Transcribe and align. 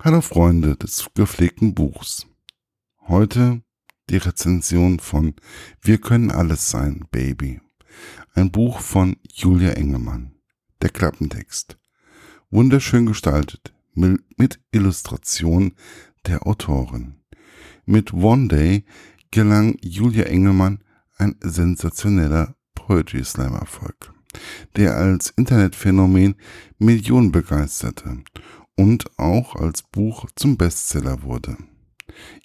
Hallo 0.00 0.20
Freunde 0.20 0.76
des 0.76 1.10
gepflegten 1.16 1.74
Buchs. 1.74 2.28
Heute 3.08 3.62
die 4.08 4.18
Rezension 4.18 5.00
von 5.00 5.34
Wir 5.82 5.98
können 5.98 6.30
alles 6.30 6.70
sein, 6.70 7.06
Baby. 7.10 7.60
Ein 8.32 8.52
Buch 8.52 8.78
von 8.78 9.16
Julia 9.34 9.72
Engelmann. 9.72 10.36
Der 10.82 10.90
Klappentext. 10.90 11.78
Wunderschön 12.48 13.06
gestaltet 13.06 13.74
mit 13.94 14.60
Illustration 14.70 15.74
der 16.28 16.46
Autorin. 16.46 17.16
Mit 17.84 18.12
One 18.12 18.46
Day 18.46 18.84
gelang 19.32 19.78
Julia 19.82 20.26
Engelmann 20.26 20.84
ein 21.16 21.34
sensationeller 21.40 22.54
Poetry 22.76 23.24
Slam 23.24 23.54
Erfolg, 23.54 24.12
der 24.76 24.96
als 24.96 25.30
Internetphänomen 25.30 26.36
Millionen 26.78 27.32
begeisterte 27.32 28.22
und 28.78 29.18
auch 29.18 29.56
als 29.56 29.82
Buch 29.82 30.26
zum 30.36 30.56
Bestseller 30.56 31.22
wurde. 31.24 31.56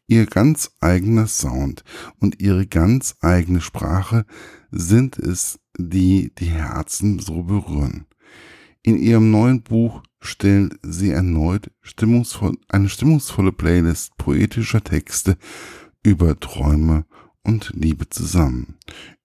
Ihr 0.08 0.26
ganz 0.26 0.72
eigener 0.82 1.28
Sound 1.28 1.84
und 2.20 2.42
ihre 2.42 2.66
ganz 2.66 3.16
eigene 3.22 3.62
Sprache 3.62 4.26
sind 4.72 5.18
es, 5.20 5.60
die 5.78 6.34
die 6.36 6.50
Herzen 6.50 7.20
so 7.20 7.44
berühren. 7.44 8.08
In 8.82 8.98
ihrem 8.98 9.32
neuen 9.32 9.62
Buch 9.62 10.04
stellt 10.20 10.78
sie 10.82 11.12
erneut 11.12 11.72
stimmungsvoll, 11.82 12.58
eine 12.68 12.90
stimmungsvolle 12.90 13.52
Playlist 13.52 14.18
poetischer 14.18 14.84
Texte 14.84 15.38
über 16.04 16.40
Träume 16.40 17.06
und 17.44 17.72
Liebe 17.76 18.10
zusammen, 18.10 18.76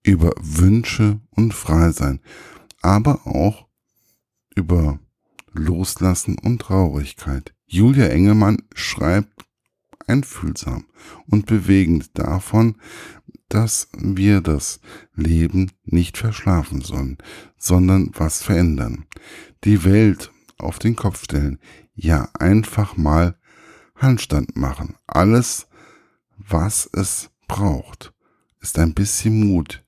über 0.03 0.33
Wünsche 0.41 1.20
und 1.31 1.55
Freisein, 1.55 2.20
aber 2.83 3.27
auch 3.27 3.67
über 4.55 5.01
Loslassen 5.52 6.38
und 6.38 6.61
Traurigkeit. 6.61 7.55
Julia 7.66 8.06
Engelmann 8.06 8.62
schreibt 8.75 9.45
einfühlsam 10.06 10.87
und 11.27 11.47
bewegend 11.47 12.19
davon, 12.19 12.77
dass 13.48 13.89
wir 13.97 14.41
das 14.41 14.81
Leben 15.14 15.73
nicht 15.84 16.19
verschlafen 16.19 16.81
sollen, 16.81 17.19
sondern 17.56 18.11
was 18.14 18.42
verändern. 18.42 19.06
Die 19.64 19.84
Welt 19.84 20.33
auf 20.58 20.78
den 20.78 20.97
Kopf 20.97 21.25
stellen, 21.25 21.58
ja 21.95 22.28
einfach 22.39 22.97
mal 22.97 23.39
Handstand 23.95 24.56
machen. 24.56 24.97
Alles, 25.06 25.67
was 26.36 26.89
es 26.92 27.30
braucht, 27.47 28.12
ist 28.61 28.78
ein 28.78 28.95
bisschen 28.95 29.48
Mut, 29.48 29.84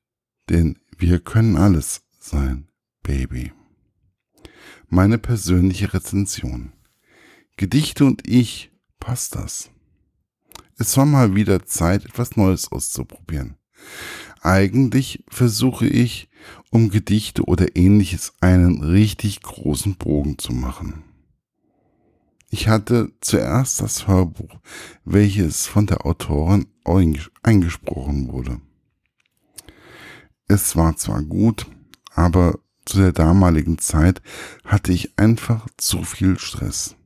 denn 0.49 0.79
wir 0.97 1.21
können 1.21 1.57
alles 1.57 2.03
sein, 2.19 2.69
Baby 3.03 3.53
meine 4.91 5.19
persönliche 5.19 5.95
Rezension. 5.95 6.73
Gedichte 7.57 8.05
und 8.05 8.29
ich, 8.29 8.73
passt 8.99 9.37
das? 9.37 9.71
Es 10.77 10.97
war 10.97 11.07
mal 11.07 11.35
wieder 11.37 11.65
Zeit, 11.65 12.05
etwas 12.05 12.37
Neues 12.37 12.73
auszuprobieren. 12.73 13.57
Eigentlich 14.41 15.25
versuche 15.29 15.87
ich, 15.87 16.29
um 16.71 16.91
Gedichte 16.91 17.45
oder 17.45 17.77
ähnliches 17.77 18.35
einen 18.41 18.83
richtig 18.83 19.43
großen 19.43 19.95
Bogen 19.95 20.39
zu 20.39 20.53
machen. 20.53 21.05
Ich 22.49 22.67
hatte 22.67 23.13
zuerst 23.21 23.81
das 23.81 24.09
Hörbuch, 24.09 24.59
welches 25.05 25.67
von 25.67 25.87
der 25.87 26.05
Autorin 26.05 26.67
eingesprochen 27.43 28.33
wurde. 28.33 28.61
Es 30.49 30.75
war 30.75 30.97
zwar 30.97 31.23
gut, 31.23 31.67
aber 32.13 32.59
zu 32.91 32.99
der 32.99 33.13
damaligen 33.13 33.79
Zeit 33.79 34.21
hatte 34.65 34.93
ich 34.93 35.17
einfach 35.19 35.69
zu 35.77 36.03
viel 36.03 36.39
Stress. 36.39 36.97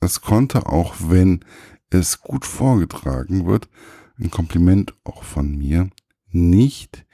Es 0.00 0.20
konnte 0.20 0.66
auch, 0.66 0.94
wenn 0.98 1.44
es 1.90 2.20
gut 2.20 2.46
vorgetragen 2.46 3.44
wird, 3.46 3.68
ein 4.18 4.30
Kompliment 4.30 4.94
auch 5.04 5.24
von 5.24 5.56
mir, 5.56 5.90
nicht 6.30 7.04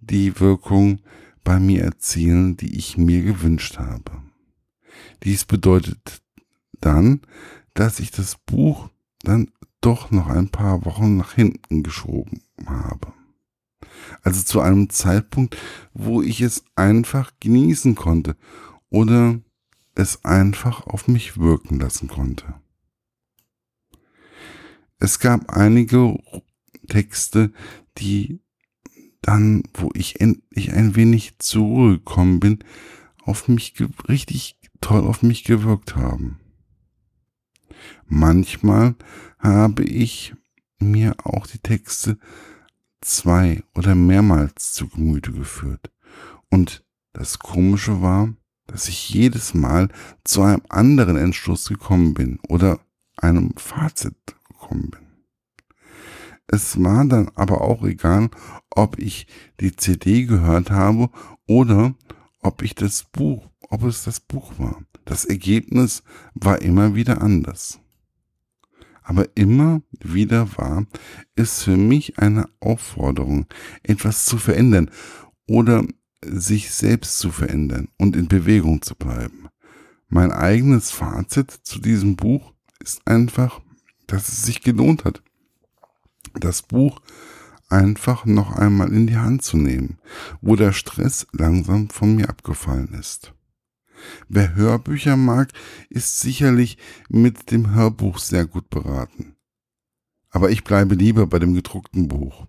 die 0.00 0.40
Wirkung 0.40 1.00
bei 1.42 1.60
mir 1.60 1.82
erzielen, 1.82 2.56
die 2.56 2.76
ich 2.76 2.96
mir 2.96 3.22
gewünscht 3.22 3.78
habe. 3.78 4.22
Dies 5.22 5.44
bedeutet 5.44 6.22
dann, 6.80 7.20
dass 7.74 8.00
ich 8.00 8.10
das 8.10 8.36
Buch 8.46 8.88
dann 9.20 9.50
doch 9.82 10.10
noch 10.10 10.28
ein 10.28 10.48
paar 10.48 10.86
Wochen 10.86 11.18
nach 11.18 11.34
hinten 11.34 11.82
geschoben 11.82 12.42
habe. 12.66 13.12
Also 14.22 14.42
zu 14.42 14.60
einem 14.60 14.90
Zeitpunkt, 14.90 15.56
wo 15.92 16.22
ich 16.22 16.40
es 16.40 16.64
einfach 16.76 17.32
genießen 17.40 17.94
konnte 17.94 18.36
oder 18.90 19.40
es 19.94 20.24
einfach 20.24 20.86
auf 20.86 21.08
mich 21.08 21.38
wirken 21.38 21.78
lassen 21.78 22.08
konnte. 22.08 22.54
Es 24.98 25.18
gab 25.18 25.50
einige 25.50 26.18
Texte, 26.88 27.52
die 27.98 28.40
dann, 29.20 29.62
wo 29.74 29.90
ich 29.94 30.20
endlich 30.20 30.72
ein 30.72 30.96
wenig 30.96 31.38
zurückgekommen 31.38 32.40
bin, 32.40 32.58
auf 33.22 33.48
mich 33.48 33.74
richtig 34.08 34.58
toll 34.80 35.06
auf 35.06 35.22
mich 35.22 35.44
gewirkt 35.44 35.96
haben. 35.96 36.40
Manchmal 38.06 38.94
habe 39.38 39.84
ich 39.84 40.34
mir 40.78 41.14
auch 41.24 41.46
die 41.46 41.58
Texte 41.58 42.18
zwei 43.04 43.62
oder 43.74 43.94
mehrmals 43.94 44.72
zu 44.72 44.88
Gemüte 44.88 45.32
geführt. 45.32 45.92
Und 46.50 46.84
das 47.12 47.38
Komische 47.38 48.02
war, 48.02 48.34
dass 48.66 48.88
ich 48.88 49.10
jedes 49.10 49.54
Mal 49.54 49.88
zu 50.24 50.42
einem 50.42 50.62
anderen 50.68 51.16
Entschluss 51.16 51.68
gekommen 51.68 52.14
bin 52.14 52.38
oder 52.48 52.80
einem 53.16 53.52
Fazit 53.56 54.16
gekommen 54.48 54.90
bin. 54.90 55.00
Es 56.46 56.82
war 56.82 57.04
dann 57.04 57.30
aber 57.34 57.60
auch 57.60 57.84
egal, 57.84 58.30
ob 58.70 58.98
ich 58.98 59.26
die 59.60 59.76
CD 59.76 60.24
gehört 60.24 60.70
habe 60.70 61.10
oder 61.46 61.94
ob 62.40 62.62
ich 62.62 62.74
das 62.74 63.04
Buch, 63.04 63.48
ob 63.70 63.84
es 63.84 64.04
das 64.04 64.20
Buch 64.20 64.58
war. 64.58 64.82
Das 65.04 65.24
Ergebnis 65.24 66.02
war 66.34 66.60
immer 66.62 66.94
wieder 66.94 67.20
anders 67.22 67.80
aber 69.04 69.28
immer 69.36 69.82
wieder 70.02 70.56
war 70.56 70.86
es 71.36 71.62
für 71.62 71.76
mich 71.76 72.18
eine 72.18 72.48
Aufforderung, 72.58 73.46
etwas 73.82 74.24
zu 74.24 74.38
verändern 74.38 74.90
oder 75.46 75.84
sich 76.26 76.72
selbst 76.72 77.18
zu 77.18 77.30
verändern 77.30 77.88
und 77.98 78.16
in 78.16 78.28
Bewegung 78.28 78.80
zu 78.80 78.94
bleiben. 78.96 79.48
Mein 80.08 80.32
eigenes 80.32 80.90
Fazit 80.90 81.50
zu 81.50 81.80
diesem 81.80 82.16
Buch 82.16 82.52
ist 82.80 83.06
einfach, 83.06 83.60
dass 84.06 84.28
es 84.28 84.42
sich 84.42 84.62
gelohnt 84.62 85.04
hat, 85.04 85.22
das 86.32 86.62
Buch 86.62 87.00
einfach 87.68 88.24
noch 88.24 88.56
einmal 88.56 88.90
in 88.92 89.06
die 89.06 89.18
Hand 89.18 89.42
zu 89.42 89.58
nehmen, 89.58 89.98
wo 90.40 90.56
der 90.56 90.72
Stress 90.72 91.26
langsam 91.32 91.90
von 91.90 92.16
mir 92.16 92.30
abgefallen 92.30 92.94
ist. 92.94 93.33
Wer 94.28 94.54
Hörbücher 94.54 95.16
mag, 95.16 95.52
ist 95.88 96.20
sicherlich 96.20 96.78
mit 97.08 97.50
dem 97.50 97.74
Hörbuch 97.74 98.18
sehr 98.18 98.46
gut 98.46 98.70
beraten. 98.70 99.36
Aber 100.30 100.50
ich 100.50 100.64
bleibe 100.64 100.94
lieber 100.94 101.26
bei 101.26 101.38
dem 101.38 101.54
gedruckten 101.54 102.08
Buch. 102.08 102.46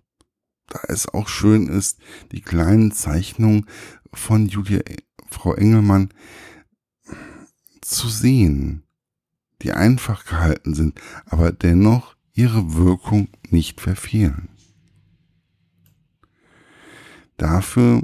Da 0.68 0.80
es 0.88 1.08
auch 1.08 1.28
schön 1.28 1.68
ist, 1.68 1.98
die 2.32 2.40
kleinen 2.40 2.90
Zeichnungen 2.90 3.66
von 4.12 4.46
Julia 4.46 4.80
Frau 5.30 5.54
Engelmann 5.54 6.12
zu 7.80 8.08
sehen, 8.08 8.82
die 9.62 9.72
einfach 9.72 10.24
gehalten 10.24 10.74
sind, 10.74 11.00
aber 11.26 11.52
dennoch 11.52 12.16
ihre 12.34 12.74
Wirkung 12.74 13.28
nicht 13.50 13.80
verfehlen. 13.80 14.48
Dafür 17.36 18.02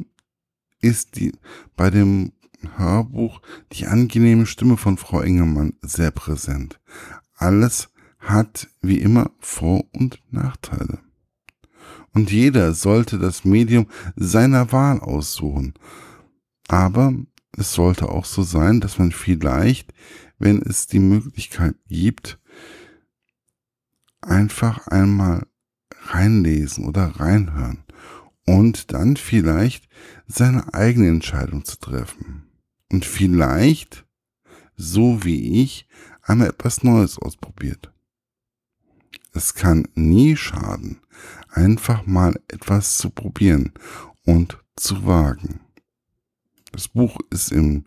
ist 0.80 1.16
die 1.16 1.32
bei 1.76 1.90
dem 1.90 2.32
Hörbuch 2.76 3.40
die 3.72 3.86
angenehme 3.86 4.46
Stimme 4.46 4.76
von 4.76 4.96
Frau 4.96 5.20
Engelmann 5.20 5.74
sehr 5.82 6.10
präsent. 6.10 6.81
Alles 7.37 7.90
hat 8.19 8.69
wie 8.81 8.98
immer 8.98 9.31
Vor- 9.40 9.84
und 9.92 10.22
Nachteile. 10.31 11.00
Und 12.14 12.31
jeder 12.31 12.75
sollte 12.75 13.19
das 13.19 13.44
Medium 13.44 13.87
seiner 14.16 14.70
Wahl 14.70 15.00
aussuchen. 15.00 15.75
Aber 16.69 17.14
es 17.56 17.72
sollte 17.72 18.08
auch 18.08 18.25
so 18.25 18.42
sein, 18.42 18.81
dass 18.81 18.98
man 18.98 19.12
vielleicht, 19.12 19.92
wenn 20.38 20.60
es 20.62 20.87
die 20.87 21.00
Möglichkeit 21.00 21.75
gibt, 21.88 22.38
einfach 24.20 24.87
einmal 24.87 25.46
reinlesen 26.04 26.84
oder 26.84 27.06
reinhören 27.06 27.84
und 28.46 28.92
dann 28.92 29.16
vielleicht 29.16 29.88
seine 30.26 30.75
eigene 30.75 31.08
Entscheidung 31.08 31.64
zu 31.64 31.78
treffen 31.78 32.41
und 32.92 33.04
vielleicht, 33.04 34.06
so 34.76 35.24
wie 35.24 35.62
ich, 35.62 35.88
einmal 36.22 36.48
etwas 36.48 36.84
Neues 36.84 37.18
ausprobiert. 37.18 37.92
Es 39.32 39.54
kann 39.54 39.88
nie 39.94 40.36
schaden, 40.36 41.00
einfach 41.48 42.06
mal 42.06 42.38
etwas 42.48 42.98
zu 42.98 43.10
probieren 43.10 43.72
und 44.24 44.58
zu 44.76 45.06
wagen. 45.06 45.60
Das 46.70 46.88
Buch 46.88 47.18
ist 47.30 47.50
im 47.50 47.86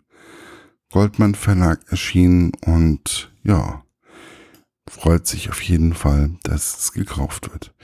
Goldmann 0.90 1.34
Verlag 1.34 1.80
erschienen 1.88 2.52
und 2.64 3.32
ja, 3.42 3.84
freut 4.88 5.26
sich 5.26 5.50
auf 5.50 5.60
jeden 5.62 5.94
Fall, 5.94 6.36
dass 6.42 6.78
es 6.78 6.92
gekauft 6.92 7.52
wird. 7.52 7.74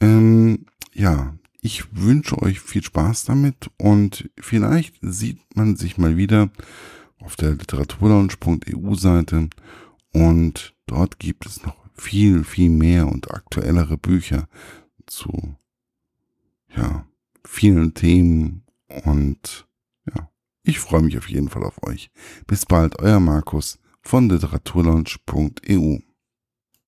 Ähm, 0.00 0.66
ja, 0.92 1.34
ich 1.62 1.84
wünsche 1.94 2.40
euch 2.40 2.60
viel 2.60 2.82
Spaß 2.82 3.24
damit 3.24 3.70
und 3.76 4.30
vielleicht 4.38 4.96
sieht 5.02 5.38
man 5.54 5.76
sich 5.76 5.98
mal 5.98 6.16
wieder 6.16 6.50
auf 7.18 7.36
der 7.36 7.52
literaturlaunch.eu 7.52 8.94
Seite 8.94 9.48
und 10.12 10.74
dort 10.86 11.18
gibt 11.18 11.46
es 11.46 11.62
noch 11.62 11.76
viel, 11.94 12.44
viel 12.44 12.70
mehr 12.70 13.08
und 13.08 13.30
aktuellere 13.30 13.98
Bücher 13.98 14.48
zu, 15.06 15.54
ja, 16.74 17.06
vielen 17.44 17.94
Themen 17.94 18.62
und 19.04 19.66
ja, 20.06 20.30
ich 20.62 20.78
freue 20.78 21.02
mich 21.02 21.18
auf 21.18 21.28
jeden 21.28 21.50
Fall 21.50 21.64
auf 21.64 21.82
euch. 21.82 22.10
Bis 22.46 22.64
bald, 22.64 22.98
euer 22.98 23.20
Markus 23.20 23.78
von 24.02 24.28
literaturlaunch.eu. 24.28 25.98